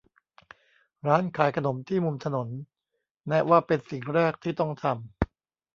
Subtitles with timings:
[1.07, 2.47] ร้านขายขนมที่มุมถนน
[3.27, 4.93] แนะว่าเป็นสิ่งแรกที่ต้องทำ